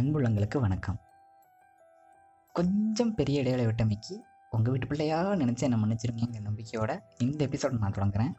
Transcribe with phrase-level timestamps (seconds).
[0.00, 0.98] அன்புள்ளங்களுக்கு வணக்கம்.
[2.52, 8.32] கொஞ்சம் பெரிய இடைவேளை விட்டமைக்கு உங்கள் வீட்டு பிள்ளையாக நினச்சி என்ன மன்னிச்சிருங்கங்கிற நம்பிக்கையோட இந்த எபிசோட் நான் தொடங்குறேன்.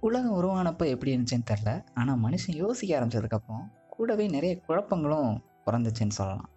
[0.00, 6.50] உலகம் உருவானப்போ எப்படி இருந்துச்சுன்னு தெரில ஆனால் மனுஷன் யோசிக்க ஆரம்பிச்சதுக்கப்புறம் கூடவே நிறைய குழப்பங்களும் பிறந்துச்சுன்னு சொல்லலாம்.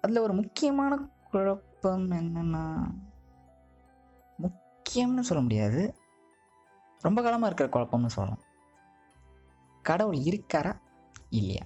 [0.00, 2.94] அதில் ஒரு முக்கியமான குழப்பம் என்னென்னா
[4.38, 5.94] முக்கியம்னு சொல்ல முடியாது.
[7.00, 8.42] ரொம்ப காலமாக இருக்கிற குழப்பம்னு சொல்லலாம்.
[9.82, 10.84] கடவுள் இருக்காரா?
[11.30, 11.64] இல்லையா?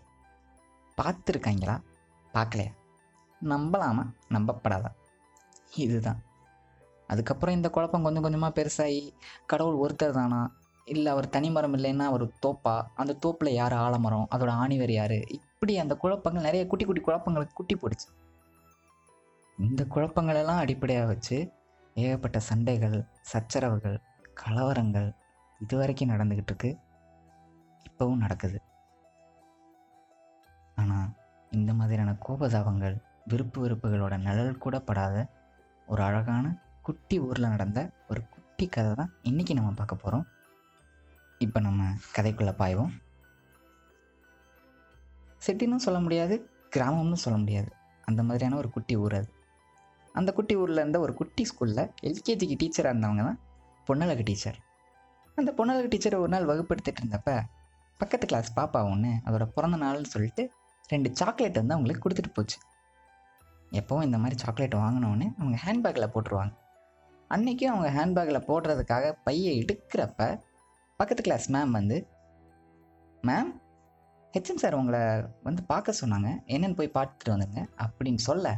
[1.03, 1.81] பார்த்துருக்காங்களா?
[2.35, 2.73] பார்க்கலையா?
[3.45, 4.11] நம்பலாமா?
[4.29, 4.87] நம்பப்படாதா?
[5.77, 6.23] இதுதான்.
[7.07, 9.13] அதுக்கப்புறம் இந்த குழப்பம் கொஞ்சம் கொஞ்சமாக பெருசாகி
[9.47, 10.57] கடவுள் ஒருத்தர் தானா?
[10.85, 12.87] இல்லை அவர் தனிமரம் இல்லைன்னா அவர் தோப்பா?
[12.95, 14.27] அந்த தோப்பில் யார் ஆலமரம்?
[14.31, 15.27] அதோட ஆணிவர் யார்?
[15.27, 18.19] இப்படி அந்த குழப்பங்கள் நிறைய குட்டி குட்டி குழப்பங்களுக்கு குட்டி போடுச்சு
[19.59, 21.53] இந்த குழப்பங்களெல்லாம் அடிப்படையாக வச்சு
[21.95, 24.01] ஏகப்பட்ட சண்டைகள் சச்சரவுகள்
[24.45, 25.15] கலவரங்கள்
[25.59, 26.79] இது வரைக்கும் நடந்துக்கிட்டு இருக்கு.
[27.91, 28.61] இப்போவும் நடக்குது.
[31.53, 35.17] இந்த மாதிரியான கோபதாபங்கள் விருப்பு வெறுப்புகளோட நிழல் கூட படாத
[35.87, 36.47] ஒரு அழகான
[36.83, 40.25] குட்டி ஊரில் நடந்த ஒரு குட்டி கதை தான் இன்றைக்கி நம்ம பார்க்க போகிறோம்
[41.39, 41.83] இப்போ நம்ம
[42.17, 42.93] கதைக்குள்ளே பாய்வோம்.
[45.39, 46.35] சிட்டின்னு சொல்ல முடியாது
[46.77, 47.71] கிராமம்னு சொல்ல முடியாது.
[48.05, 49.29] அந்த மாதிரியான ஒரு குட்டி ஊர் அது.
[50.15, 53.41] அந்த குட்டி ஊரில் இருந்த ஒரு குட்டி ஸ்கூலில் எல்கேஜிக்கு டீச்சராக இருந்தவங்க தான்
[53.89, 54.59] பொன்னழகு டீச்சர்
[55.39, 57.31] அந்த பொன்னழகு டீச்சர் ஒரு நாள் வகுப்படுத்திட்டு இருந்தப்ப
[58.01, 60.43] பக்கத்து கிளாஸ் பாப்பா ஒன்று அதோட பிறந்த நாள்னு சொல்லிட்டு
[60.93, 62.59] ரெண்டு சாக்லேட் வந்து அவங்களுக்கு கொடுத்துட்டு போச்சு.
[63.79, 66.55] எப்போவும் இந்த மாதிரி சாக்லேட் வாங்கினோடனே அவங்க ஹேண்ட்பேக்கில் போட்டுருவாங்க.
[67.31, 70.23] அன்றைக்கும் அவங்க ஹேண்ட்பேக்கில் போடுறதுக்காக பையை எடுக்கிறப்ப
[71.01, 71.99] பக்கத்து கிளாஸ் மேம் வந்து
[73.23, 73.53] மேம்
[74.35, 75.01] ஹெச்எம் சார் உங்களை
[75.43, 76.29] வந்து பார்க்க சொன்னாங்க.
[76.55, 78.53] என்னென்னு போய் பார்த்துட்டு வந்துங்க அப்படின்னு சொல்ல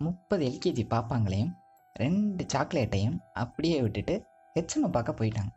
[0.00, 1.52] முப்பது எல்கேஜி பாப்பாங்களையும்
[2.02, 4.14] ரெண்டு சாக்லேட்டையும் அப்படியே விட்டுட்டு
[4.56, 5.52] ஹெச்எம்மை பார்க்க போயிட்டாங்க.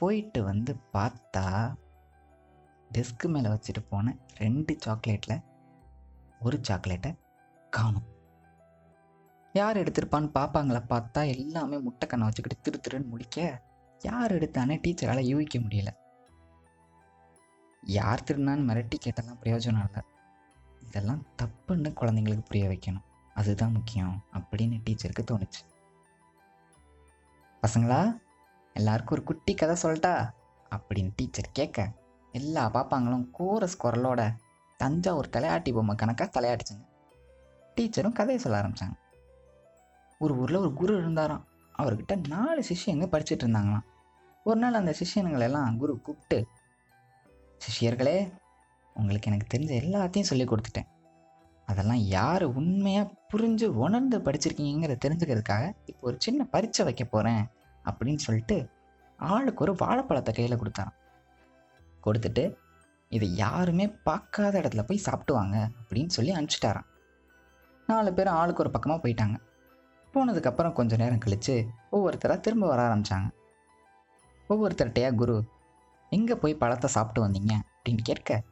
[0.00, 1.46] போயிட்டு வந்து பார்த்தா
[2.98, 5.42] டெஸ்க்கு மேலே வச்சுட்டு போன ரெண்டு சாக்லேட்டில்
[6.40, 7.16] ஒரு சாக்லேட்டை
[7.70, 8.12] காணும்.
[9.52, 13.62] யார் எடுத்திருப்பான்னு பார்ப்பாங்கள பார்த்தா எல்லாமே முட்டை கண்ணை வச்சுக்கிட்டு திரு திருன்னு முடிக்க
[13.98, 15.86] யார் எடுத்தானே டீச்சரால் யூகிக்க முடியல.
[17.82, 20.02] யார் திருநான்னு மிரட்டி கேட்டெல்லாம் பிரயோஜனம் இல்லை.
[20.86, 23.02] இதெல்லாம் தப்புன்னு குழந்தைங்களுக்கு புரிய வைக்கணும்.
[23.34, 25.62] அதுதான் முக்கியம் அப்படின்னு டீச்சருக்கு தோணுச்சு.
[27.62, 28.20] பசங்களா
[28.74, 30.30] எல்லாருக்கும் ஒரு குட்டி கதை சொல்லட்டா?
[30.70, 31.92] அப்படின்னு டீச்சர் கேட்க
[32.38, 34.22] எல்லா பாப்பாங்களும் கோரஸ் குரலோட
[34.80, 36.84] தஞ்சாவூர் தலையாட்டி பொம்மை கணக்காக தலையாட்டிச்சுங்க.
[37.76, 38.96] டீச்சரும் கதையை சொல்ல ஆரம்பித்தாங்க
[40.18, 41.44] ஒரு ஊரில் ஒரு குரு இருந்தாராம்.
[41.78, 43.86] அவர்கிட்ட நாலு சிஷியங்க படிச்சுட்டு இருந்தாங்களாம்.
[44.46, 46.38] ஒரு நாள் அந்த சிஷியனுங்களெல்லாம் குரு கூப்பிட்டு
[47.60, 48.16] சிஷியர்களே
[48.96, 50.88] உங்களுக்கு எனக்கு தெரிஞ்ச எல்லாத்தையும் சொல்லி கொடுத்துட்டேன்.
[51.68, 57.44] அதெல்லாம் யார் உண்மையாக புரிஞ்சு உணர்ந்து படிச்சிருக்கீங்கிறத தெரிஞ்சுக்கிறதுக்காக இப்போ ஒரு சின்ன பரீட்சை வைக்க போகிறேன்
[57.84, 58.58] அப்படின்னு சொல்லிட்டு
[59.18, 60.98] ஆளுக்கு ஒரு வாழைப்பழத்தை கையில் கொடுத்தாராம்.
[62.06, 62.56] கொடுத்துட்டு
[63.08, 66.88] இதை யாருமே பார்க்காத இடத்துல போய் சாப்பிட்டுவாங்க அப்படின்னு சொல்லி அனுப்பிச்சிட்டாரான்
[67.86, 69.36] நாலு பேரும் ஆளுக்கு ஒரு பக்கமாக போயிட்டாங்க.
[70.14, 73.28] போனதுக்கப்புறம் கொஞ்சம் நேரம் கழித்து ஒவ்வொருத்தராக திரும்ப வர ஆரம்பித்தாங்க
[74.50, 75.36] ஒவ்வொருத்தர்கிட்டையா குரு
[76.10, 77.54] எங்கே போய் பழத்தை சாப்பிட்டு வந்தீங்க?
[77.74, 78.42] அப்படின்னு கேட்க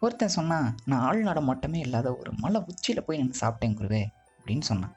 [0.00, 4.02] ஒருத்தன் சொன்னான் நான் ஆள் மட்டுமே இல்லாத ஒரு மலை உச்சியில் போய் நின்று சாப்பிட்டேன் குருவே
[4.38, 4.94] அப்படின்னு சொன்னான்.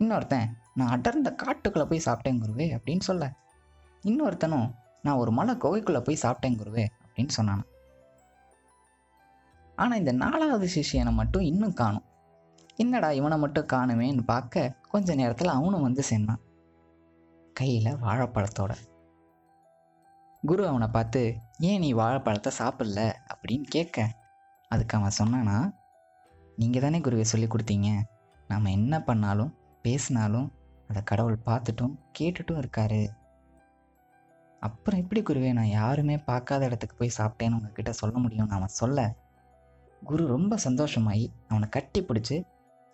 [0.00, 3.32] இன்னொருத்தன் நான் அடர்ந்த காட்டுக்குள்ளே போய் சாப்பிட்டேன் குருவே அப்படின்னு சொல்ல
[4.04, 4.70] இன்னொருத்தனும்
[5.02, 6.86] நான் ஒரு மலை குகைக்குள்ளே போய் சாப்பிட்டேன் குருவே
[7.18, 7.62] அப்படின்னு சொன்னான்
[9.76, 12.04] ஆனால் இந்த நாலாவது சிஷியனை மட்டும் இன்னும் காணும்.
[12.76, 16.42] என்னடா இவனை மட்டும் காணுமேன்னு பார்க்க கொஞ்ச நேரத்தில் அவனும் வந்து சேர்ந்தான்
[17.52, 18.72] கையில் வாழைப்பழத்தோட.
[20.42, 21.22] குரு அவனை பார்த்து
[21.58, 23.00] ஏன் நீ வாழைப்பழத்தை சாப்பிடல?
[23.32, 24.06] அப்படின்னு கேட்க
[24.70, 25.56] அதுக்கு அவன் சொன்னானா
[26.56, 27.90] நீங்கள் தானே குருவை சொல்லி கொடுத்தீங்க.
[28.48, 29.52] நாம் என்ன பண்ணாலும்
[29.82, 30.48] பேசினாலும்
[30.88, 33.02] அதை கடவுள் பார்த்துட்டும் கேட்டுட்டும் இருக்காரு.
[34.62, 39.14] அப்புறம் எப்படி குருவே நான் யாருமே பார்க்காத இடத்துக்கு போய் சாப்பிட்டேன்னு உங்ககிட்ட சொல்ல முடியும்னு அவன் சொல்ல
[40.04, 42.42] குரு ரொம்ப சந்தோஷமாயி அவனை கட்டி பிடிச்சி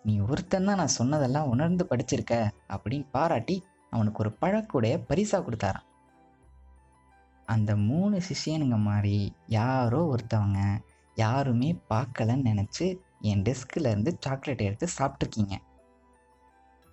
[0.03, 5.85] நீ ஒருத்தன் தான் நான் சொன்னதெல்லாம் உணர்ந்து படிச்சிருக்க அப்படின்னு பாராட்டி அவனுக்கு ஒரு பழக்கூடைய பரிசா கொடுத்தாரான்
[7.45, 10.81] அந்த மூணு சிஷியனுங்க மாதிரி யாரோ ஒருத்தவங்க
[11.15, 15.55] யாருமே பார்க்கலன்னு நினச்சி என் டெஸ்கில் இருந்து சாக்லேட் எடுத்து சாப்பிட்ருக்கீங்க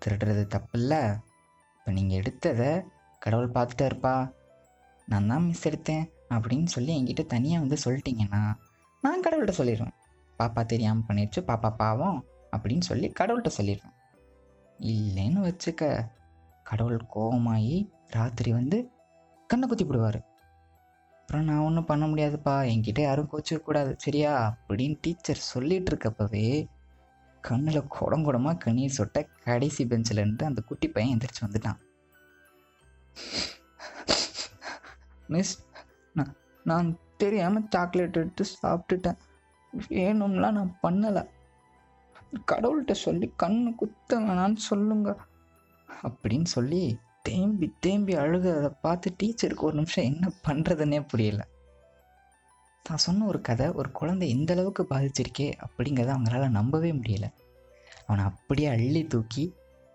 [0.03, 1.01] திருடுறது தப்பு இல்லை.
[1.79, 2.85] இப்போ நீங்கள் எடுத்ததை
[3.19, 4.33] கடவுள் பார்த்துட்டே இருப்பா
[5.11, 6.05] நான் தான் மிஸ் எடுத்தேன்
[6.35, 8.43] அப்படின்னு சொல்லி என்கிட்ட தனியாக வந்து சொல்லிட்டீங்கன்னா
[9.05, 9.97] நான் கடவுள்கிட்ட சொல்லிடுவேன்.
[10.39, 12.19] பாப்பா தெரியாமல் பண்ணிடுச்சு பாப்பா பாவம்
[12.53, 13.97] அப்படின்னு சொல்லி கடவுள்கிட்ட சொல்லிடுவேன்.
[14.79, 15.93] இல்லைன்னு வச்சுக்க
[16.71, 17.79] கடவுள் கோபமாகி
[18.17, 18.79] ராத்திரி வந்து
[19.51, 20.21] கண்ணை குத்தி விடுவார்.
[21.19, 24.33] அப்புறம் நான் ஒன்றும் பண்ண முடியாதுப்பா என்கிட்ட யாரும் கோச்சிக்க கூடாது சரியா
[24.69, 26.47] அப்படின்னு டீச்சர் சொல்லிட்டு இருக்கப்பவே
[27.45, 31.79] கண்ணில் குடம் குடமாக கண்ணீர் சொட்ட கடைசி பெஞ்சில் இருந்து அந்த குட்டி பையன் எந்திரிச்சு வந்துட்டான்.
[35.33, 35.55] மிஸ்
[36.13, 36.35] நான்
[36.65, 39.19] நான் தெரியாமல் சாக்லேட் எடுத்து சாப்பிட்டுட்டேன்.
[39.89, 41.23] வேணும்லாம் நான் பண்ணலை.
[42.53, 45.11] கடவுள்கிட்ட சொல்லி கண்ணு குத்த வேணான்னு சொல்லுங்க.
[46.09, 46.83] அப்படின்னு சொல்லி
[47.23, 51.43] தேம்பி தேம்பி அழுகிறத பார்த்து டீச்சருக்கு ஒரு நிமிஷம் என்ன பண்ணுறதுன்னே புரியல.
[52.89, 57.27] நான் சொன்ன ஒரு கதை ஒரு குழந்தை எந்த அளவுக்கு பாதிச்சிருக்கே அப்படிங்கிறத அவங்களால நம்பவே முடியல.
[58.07, 59.45] அவனை அப்படியே அள்ளி தூக்கி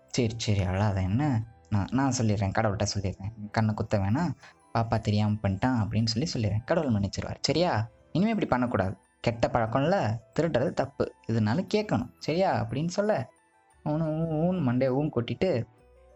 [0.06, 1.22] சரி சரி அழாத என்ன?
[1.70, 3.32] நான் நான் சொல்லிடுறேன் கடவுள்கிட்ட சொல்லிடுறேன்.
[3.50, 4.32] கண்ணை குத்த வேணாம்.
[4.78, 6.64] பாப்பா தெரியாமல் பண்ணிட்டான் அப்படின்னு சொல்லி சொல்லிடுறேன்.
[6.64, 7.36] கடவுள் மன்னிச்சிருவார்.
[7.40, 7.88] சரியா?
[8.12, 8.96] இனிமேல் இப்படி பண்ணக்கூடாது.
[9.20, 11.14] கெட்ட பழக்கம்ல திருடுறது தப்பு.
[11.28, 12.10] இதனால கேட்கணும்.
[12.18, 12.64] சரியா?
[12.64, 13.30] அப்படின்னு சொல்ல
[13.84, 15.64] அவனு ஊன் மண்டே ஊன் கொட்டிட்டு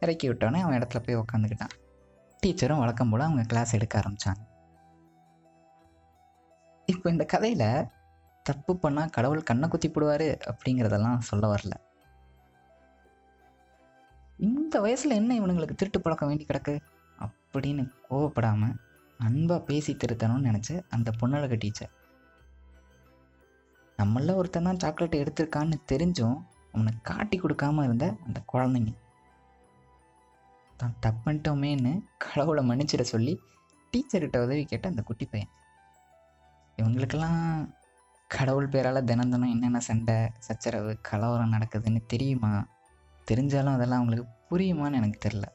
[0.00, 1.75] இறக்கி விட்டோன்னே அவன் இடத்துல போய் உக்காந்துக்கிட்டான்.
[2.47, 4.50] டீச்சரும் வழக்கம் போல் அவங்க கிளாஸ் எடுக்க ஆரம்பித்தாங்க
[6.87, 7.87] இப்போ இந்த கதையில்
[8.43, 11.73] தப்பு பண்ணால் கடவுள் கண்ணை குத்தி போடுவார் அப்படிங்கிறதெல்லாம் சொல்ல வரல.
[14.38, 16.81] இந்த வயசில் என்ன இவனுங்களுக்கு திருட்டு பழக்கம் வேண்டி கிடக்கு?
[17.53, 18.77] அப்படின்னு கோவப்படாமல்
[19.19, 21.93] அன்பாக பேசி திருத்தணும்னு நினச்ச அந்த பொண்ணழக டீச்சர்
[23.99, 26.39] நம்மள ஒருத்தன் தான் சாக்லேட் எடுத்திருக்கான்னு தெரிஞ்சும்
[26.73, 28.93] அவனை காட்டி கொடுக்காம இருந்த அந்த குழந்தைங்க.
[30.77, 33.41] தான் தப்புன்ட்டோமேன்னு கடவுளை மன்னிச்சிட சொல்லி
[33.93, 35.51] டீச்சர்கிட்ட உதவி கேட்ட அந்த குட்டி பையன்.
[36.79, 37.73] இவங்களுக்கெல்லாம்
[38.29, 42.67] கடவுள் பேரால் தினம் தினம் என்னென்ன சண்டை சச்சரவு கலவரம் நடக்குதுன்னு தெரியுமா?
[43.31, 45.47] தெரிஞ்சாலும் அதெல்லாம் அவங்களுக்கு புரியுமான்னு எனக்கு தெரில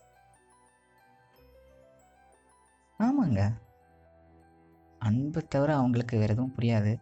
[3.00, 3.54] ஆமாங்க.
[5.00, 7.02] அன்பை தவிர அவங்களுக்கு வேறு எதுவும் புரியாது.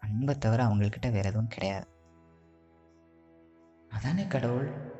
[0.00, 1.86] அன்பை தவிர அவங்கக்கிட்ட வேறு எதுவும் கிடையாது.
[3.90, 4.91] அதானே கடவுள்?